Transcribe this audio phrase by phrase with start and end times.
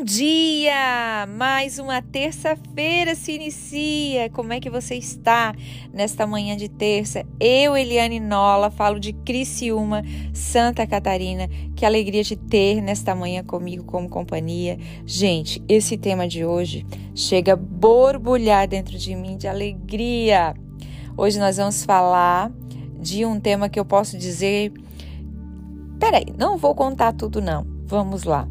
[0.00, 1.26] Bom dia!
[1.28, 4.30] Mais uma terça-feira se inicia.
[4.30, 5.54] Como é que você está
[5.92, 7.22] nesta manhã de terça?
[7.38, 10.02] Eu, Eliane Nola, falo de Criciúma,
[10.32, 11.50] Santa Catarina.
[11.76, 14.78] Que alegria de ter nesta manhã comigo como companhia.
[15.04, 20.54] Gente, esse tema de hoje chega a borbulhar dentro de mim de alegria.
[21.14, 22.50] Hoje nós vamos falar
[22.98, 24.72] de um tema que eu posso dizer.
[25.98, 27.66] Peraí, não vou contar tudo, não.
[27.84, 28.48] Vamos lá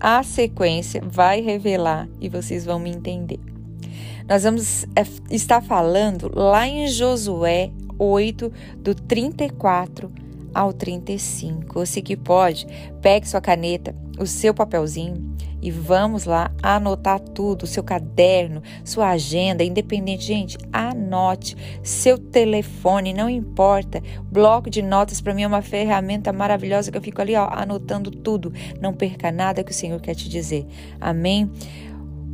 [0.00, 3.38] a sequência vai revelar e vocês vão me entender.
[4.26, 10.10] Nós vamos é, estar falando lá em Josué 8, do 34
[10.54, 11.74] ao 35.
[11.74, 12.66] Você que pode,
[13.02, 19.64] pegue sua caneta, o seu papelzinho e vamos lá anotar tudo, seu caderno, sua agenda,
[19.64, 24.02] independente, gente, anote seu telefone, não importa.
[24.30, 28.10] Bloco de notas para mim é uma ferramenta maravilhosa que eu fico ali, ó, anotando
[28.10, 28.52] tudo.
[28.80, 30.66] Não perca nada que o Senhor quer te dizer.
[31.00, 31.50] Amém.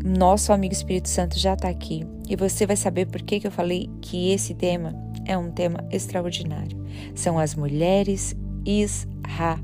[0.04, 3.50] Nosso amigo Espírito Santo já está aqui e você vai saber por que, que eu
[3.50, 6.78] falei que esse tema é um tema extraordinário.
[7.14, 9.56] São as mulheres israelitas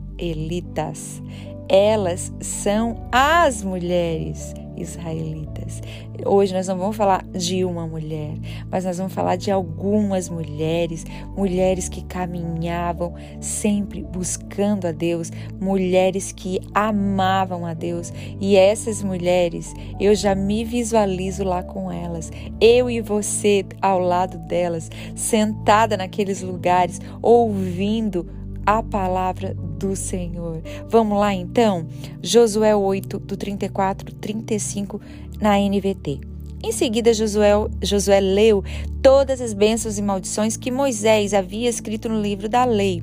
[1.68, 5.80] elas são as mulheres israelitas.
[6.24, 8.34] Hoje nós não vamos falar de uma mulher,
[8.70, 11.05] mas nós vamos falar de algumas mulheres,
[11.36, 18.12] mulheres que caminhavam sempre buscando a Deus, mulheres que amavam a Deus.
[18.40, 24.38] E essas mulheres, eu já me visualizo lá com elas, eu e você ao lado
[24.38, 28.27] delas, sentada naqueles lugares, ouvindo
[28.64, 30.62] a palavra do Senhor.
[30.88, 31.86] Vamos lá então?
[32.22, 35.00] Josué 8, do 34, 35
[35.41, 36.20] na NVT.
[36.62, 37.50] Em seguida, Josué,
[37.83, 38.62] Josué leu
[39.02, 43.02] todas as bênçãos e maldições que Moisés havia escrito no livro da lei.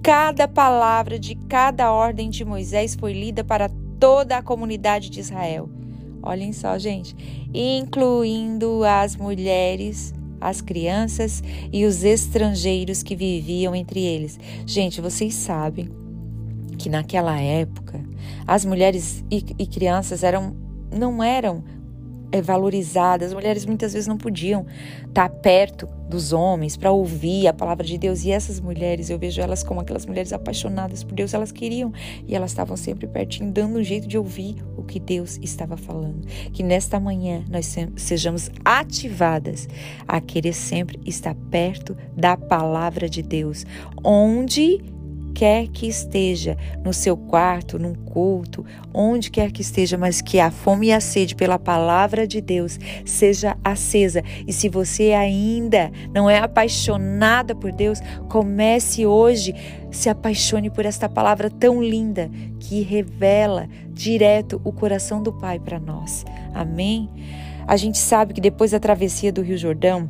[0.00, 3.68] Cada palavra de cada ordem de Moisés foi lida para
[3.98, 5.68] toda a comunidade de Israel.
[6.22, 7.16] Olhem só, gente,
[7.52, 14.38] incluindo as mulheres as crianças e os estrangeiros que viviam entre eles.
[14.66, 16.03] Gente, vocês sabem
[16.84, 17.98] que naquela época
[18.46, 20.54] as mulheres e, e crianças eram
[20.92, 21.64] não eram
[22.30, 23.28] é, valorizadas.
[23.28, 24.66] As mulheres muitas vezes não podiam
[25.06, 28.22] estar perto dos homens para ouvir a palavra de Deus.
[28.22, 31.90] E essas mulheres, eu vejo elas como aquelas mulheres apaixonadas por Deus, elas queriam
[32.28, 36.26] e elas estavam sempre pertinho, dando um jeito de ouvir o que Deus estava falando.
[36.52, 39.66] Que nesta manhã nós sejamos ativadas
[40.06, 43.64] a querer sempre estar perto da palavra de Deus,
[44.04, 44.92] onde
[45.34, 50.50] quer que esteja, no seu quarto, num culto, onde quer que esteja, mas que a
[50.50, 54.22] fome e a sede pela palavra de Deus seja acesa.
[54.46, 59.54] E se você ainda não é apaixonada por Deus, comece hoje,
[59.90, 62.30] se apaixone por esta palavra tão linda
[62.60, 66.24] que revela direto o coração do Pai para nós.
[66.54, 67.10] Amém?
[67.66, 70.08] A gente sabe que depois da travessia do Rio Jordão,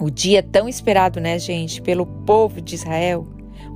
[0.00, 3.26] o dia tão esperado, né, gente, pelo povo de Israel,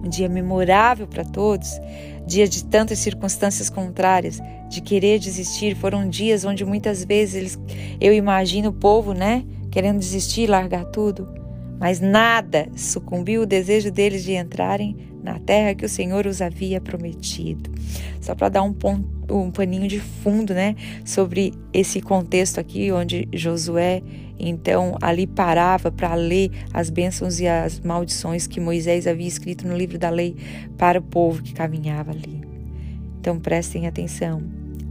[0.03, 1.81] um dia memorável para todos,
[2.27, 7.61] dia de tantas circunstâncias contrárias, de querer desistir, foram dias onde muitas vezes eles,
[8.01, 11.29] eu imagino o povo, né, querendo desistir, largar tudo,
[11.79, 16.81] mas nada sucumbiu o desejo deles de entrarem na terra que o Senhor os havia
[16.81, 17.71] prometido.
[18.21, 18.75] Só para dar um,
[19.31, 20.75] um paninho de fundo, né,
[21.05, 24.03] sobre esse contexto aqui onde Josué
[24.43, 29.77] então ali parava para ler as bênçãos e as maldições que Moisés havia escrito no
[29.77, 30.37] livro da lei
[30.77, 32.43] para o povo que caminhava ali.
[33.21, 34.43] Então prestem atenção.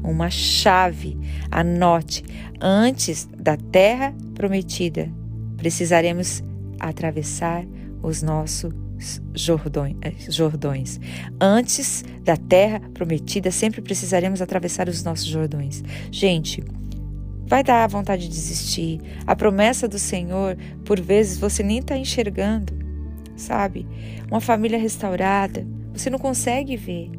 [0.04, 1.16] Uma chave,
[1.52, 2.24] anote,
[2.60, 5.12] antes da terra prometida,
[5.58, 6.42] precisaremos
[6.80, 7.64] atravessar
[8.02, 8.74] os nossos
[10.02, 11.00] eh, Jordões.
[11.40, 15.84] Antes da terra prometida, sempre precisaremos atravessar os nossos Jordões.
[16.10, 16.64] Gente,
[17.52, 19.02] vai dar vontade de desistir.
[19.28, 22.72] A promessa do Senhor, por vezes, você nem está enxergando,
[23.36, 23.86] sabe?
[24.30, 27.12] Uma família restaurada, você não consegue ver,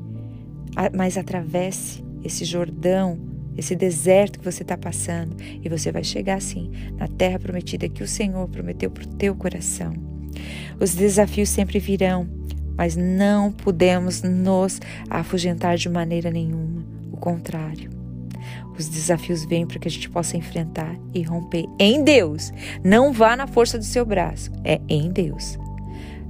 [0.97, 3.21] mas atravesse esse Jordão,
[3.59, 8.03] esse deserto que você está passando, e você vai chegar assim na terra prometida que
[8.03, 9.93] o Senhor prometeu para o teu coração.
[10.81, 12.27] Os desafios sempre virão,
[12.75, 14.81] mas não podemos nos
[15.11, 16.83] afugentar de maneira nenhuma.
[17.13, 18.02] O contrário.
[18.79, 22.53] Os desafios vêm para que a gente possa enfrentar e romper em Deus.
[22.83, 25.59] Não vá na força do seu braço, é em Deus.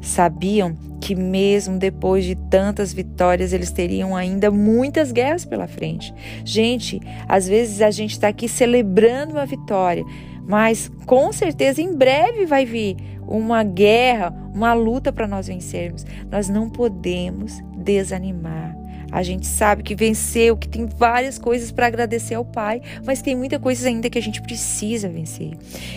[0.01, 6.13] Sabiam que, mesmo depois de tantas vitórias, eles teriam ainda muitas guerras pela frente.
[6.45, 10.05] Gente, às vezes a gente está aqui celebrando uma vitória,
[10.47, 12.97] mas com certeza em breve vai vir
[13.27, 16.05] uma guerra, uma luta para nós vencermos.
[16.31, 18.82] Nós não podemos desanimar.
[19.13, 23.37] A gente sabe que venceu, que tem várias coisas para agradecer ao Pai, mas tem
[23.37, 25.53] muita coisa ainda que a gente precisa vencer.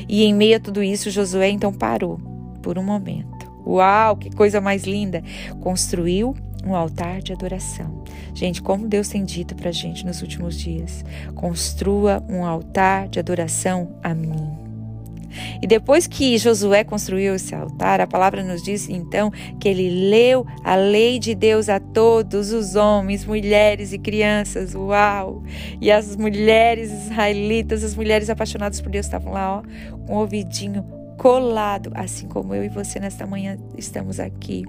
[0.08, 2.20] E em meio a tudo isso, Josué então parou
[2.62, 3.34] por um momento.
[3.66, 5.24] Uau, que coisa mais linda!
[5.62, 6.36] Construiu
[6.66, 8.04] um altar de adoração.
[8.34, 13.20] Gente, como Deus tem dito para a gente nos últimos dias: construa um altar de
[13.20, 14.65] adoração a mim.
[15.62, 20.46] E depois que Josué construiu esse altar, a palavra nos diz então que ele leu
[20.64, 24.76] a lei de Deus a todos os homens, mulheres e crianças.
[24.76, 25.44] Uau!
[25.80, 29.64] E as mulheres israelitas, as mulheres apaixonadas por Deus estavam lá, ó,
[30.06, 34.64] com o ouvidinho colado, assim como eu e você nesta manhã estamos aqui.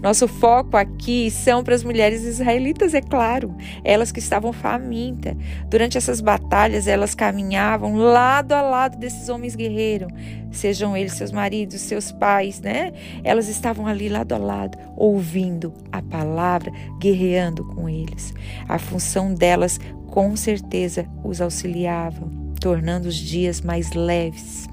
[0.00, 5.34] Nosso foco aqui são para as mulheres israelitas, é claro, elas que estavam famintas.
[5.68, 10.12] Durante essas batalhas, elas caminhavam lado a lado desses homens guerreiros,
[10.50, 12.92] sejam eles seus maridos, seus pais, né?
[13.24, 16.70] Elas estavam ali lado a lado, ouvindo a palavra,
[17.00, 18.34] guerreando com eles.
[18.68, 22.28] A função delas com certeza os auxiliava,
[22.60, 24.66] tornando os dias mais leves.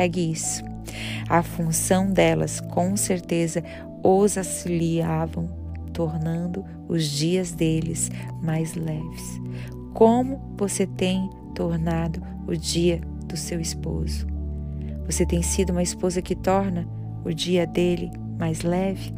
[0.00, 0.64] Pegue isso.
[1.28, 3.62] A função delas, com certeza,
[4.02, 5.46] os auxiliavam,
[5.92, 8.10] tornando os dias deles
[8.42, 9.38] mais leves.
[9.92, 14.26] Como você tem tornado o dia do seu esposo?
[15.04, 16.88] Você tem sido uma esposa que torna
[17.22, 19.12] o dia dele mais leve?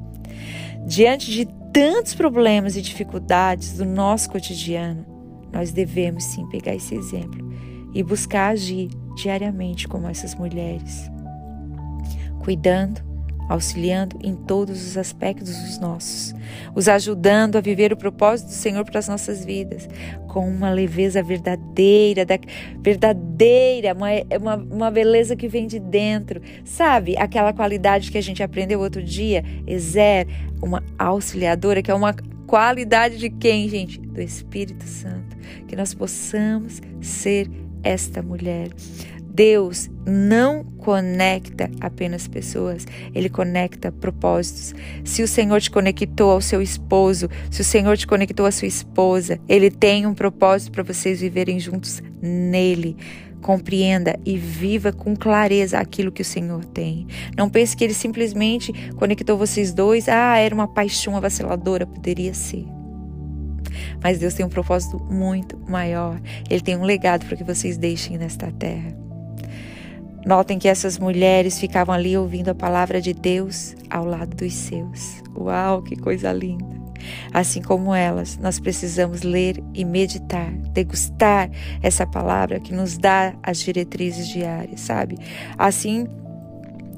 [0.84, 5.06] Diante de tantos problemas e dificuldades do nosso cotidiano,
[5.52, 7.52] nós devemos sim pegar esse exemplo
[7.94, 11.10] e buscar agir diariamente como essas mulheres,
[12.40, 13.00] cuidando,
[13.48, 16.34] auxiliando em todos os aspectos dos nossos,
[16.74, 19.88] os ajudando a viver o propósito do Senhor para as nossas vidas,
[20.28, 22.38] com uma leveza verdadeira, da,
[22.80, 24.08] verdadeira, uma,
[24.40, 27.16] uma, uma beleza que vem de dentro, sabe?
[27.18, 30.26] Aquela qualidade que a gente aprendeu outro dia, Ezer,
[30.62, 32.14] uma auxiliadora, que é uma
[32.46, 33.98] qualidade de quem, gente?
[33.98, 35.36] Do Espírito Santo.
[35.66, 37.48] Que nós possamos ser
[37.82, 38.68] esta mulher.
[39.34, 44.74] Deus não conecta apenas pessoas, ele conecta propósitos.
[45.04, 48.68] Se o Senhor te conectou ao seu esposo, se o Senhor te conectou à sua
[48.68, 52.96] esposa, ele tem um propósito para vocês viverem juntos nele.
[53.40, 57.06] Compreenda e viva com clareza aquilo que o Senhor tem.
[57.36, 62.64] Não pense que ele simplesmente conectou vocês dois, ah, era uma paixão vaciladora, poderia ser.
[64.02, 66.20] Mas Deus tem um propósito muito maior.
[66.48, 68.92] Ele tem um legado para que vocês deixem nesta terra.
[70.24, 75.20] Notem que essas mulheres ficavam ali ouvindo a palavra de Deus ao lado dos seus.
[75.36, 76.80] Uau, que coisa linda!
[77.32, 81.50] Assim como elas, nós precisamos ler e meditar, degustar
[81.82, 85.18] essa palavra que nos dá as diretrizes diárias, sabe?
[85.58, 86.06] Assim,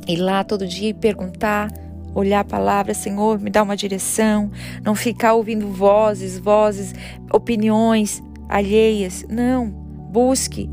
[0.06, 1.70] ir lá todo dia e perguntar
[2.14, 4.50] olhar a palavra, Senhor, me dá uma direção,
[4.82, 6.94] não ficar ouvindo vozes, vozes,
[7.32, 9.24] opiniões alheias.
[9.28, 10.70] Não, busque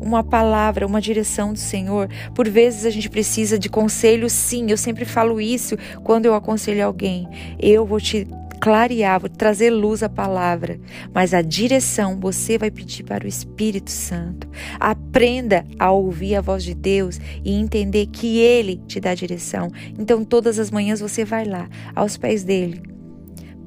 [0.00, 2.08] uma palavra, uma direção do Senhor.
[2.34, 4.70] Por vezes a gente precisa de conselho, sim.
[4.70, 7.28] Eu sempre falo isso quando eu aconselho alguém.
[7.58, 8.26] Eu vou te
[8.66, 10.80] clarear, trazer luz à palavra,
[11.14, 14.48] mas a direção você vai pedir para o Espírito Santo.
[14.80, 19.70] Aprenda a ouvir a voz de Deus e entender que Ele te dá direção.
[19.96, 22.82] Então, todas as manhãs você vai lá, aos pés dele,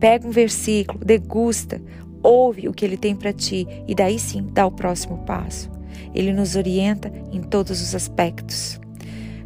[0.02, 1.82] pega um versículo, degusta,
[2.22, 5.72] ouve o que Ele tem para ti e daí sim dá o próximo passo.
[6.14, 8.82] Ele nos orienta em todos os aspectos,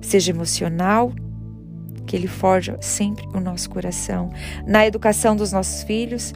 [0.02, 1.14] seja emocional,
[2.14, 4.30] que Ele forja sempre o nosso coração.
[4.68, 6.32] Na educação dos nossos filhos,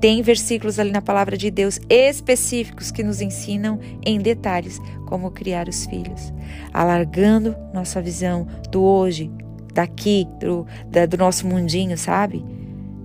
[0.00, 5.68] tem versículos ali na palavra de Deus específicos que nos ensinam em detalhes como criar
[5.68, 6.32] os filhos,
[6.72, 9.30] alargando nossa visão do hoje,
[9.72, 12.44] daqui, do, da, do nosso mundinho, sabe?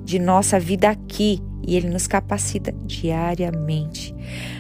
[0.04, 1.40] De nossa vida aqui.
[1.62, 4.16] E Ele nos capacita diariamente,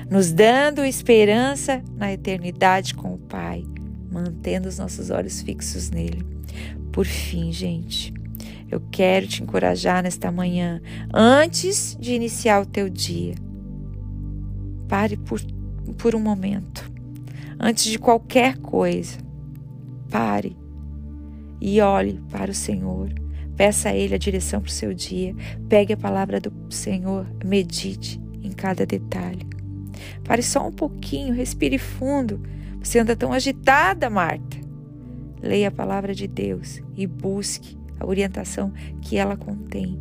[0.07, 3.63] nos dando esperança na eternidade com o Pai,
[4.11, 6.35] mantendo os nossos olhos fixos nele.
[6.95, 8.13] Por fim, gente,
[8.71, 10.81] eu quero te encorajar nesta manhã,
[11.13, 13.35] antes de iniciar o teu dia.
[14.87, 15.41] Pare por,
[15.97, 16.89] por um momento.
[17.59, 19.17] Antes de qualquer coisa,
[20.09, 20.55] pare
[21.59, 23.13] e olhe para o Senhor.
[23.57, 25.35] Peça a Ele a direção para o seu dia.
[25.67, 29.45] Pegue a palavra do Senhor, medite em cada detalhe.
[30.23, 32.41] Pare só um pouquinho, respire fundo.
[32.81, 34.64] Você anda tão agitada, Marta.
[35.41, 39.99] Leia a palavra de Deus e busque a orientação que ela contém,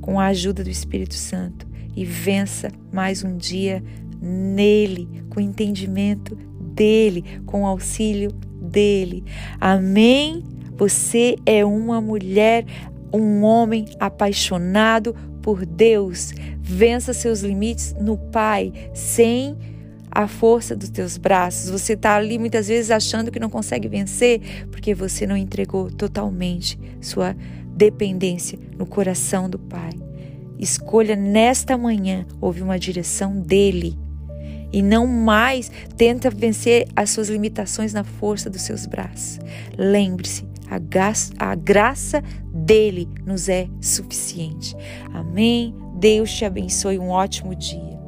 [0.00, 3.82] com a ajuda do Espírito Santo, e vença mais um dia
[4.20, 9.24] nele, com o entendimento dele, com o auxílio dele.
[9.60, 10.44] Amém?
[10.76, 12.64] Você é uma mulher,
[13.12, 16.32] um homem apaixonado por Deus.
[16.60, 19.56] Vença seus limites no Pai, sem
[20.10, 21.70] a força dos teus braços.
[21.70, 26.78] Você está ali muitas vezes achando que não consegue vencer porque você não entregou totalmente
[27.00, 27.36] sua
[27.74, 29.92] dependência no coração do Pai.
[30.58, 33.98] Escolha nesta manhã ouvir uma direção dele
[34.72, 39.40] e não mais tenta vencer as suas limitações na força dos seus braços.
[39.76, 40.46] Lembre-se,
[41.38, 44.76] a, graça dele nos é suficiente.
[45.12, 45.74] Amém.
[45.96, 46.98] Deus te abençoe.
[46.98, 47.99] Um ótimo dia.